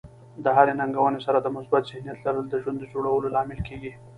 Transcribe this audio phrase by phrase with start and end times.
[0.43, 3.91] د هرې ننګونې سره د مثبت ذهنیت لرل د ژوند د جوړولو لامل کیږي.